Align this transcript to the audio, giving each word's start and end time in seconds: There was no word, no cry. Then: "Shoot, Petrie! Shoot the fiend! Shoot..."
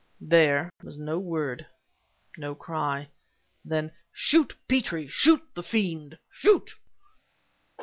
There 0.19 0.71
was 0.81 0.97
no 0.97 1.19
word, 1.19 1.67
no 2.35 2.55
cry. 2.55 3.09
Then: 3.63 3.91
"Shoot, 4.11 4.55
Petrie! 4.67 5.07
Shoot 5.07 5.53
the 5.53 5.61
fiend! 5.61 6.17
Shoot..." 6.31 6.73